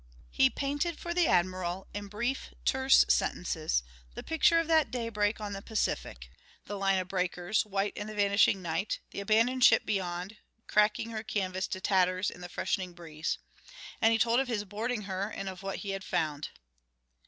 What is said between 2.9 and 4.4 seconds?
sentences the